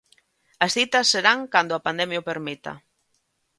As 0.65 0.71
citas 0.75 1.09
serán 1.13 1.39
cando 1.53 1.73
a 1.75 1.83
pandemia 1.87 2.21
o 2.21 2.27
permita. 2.31 2.71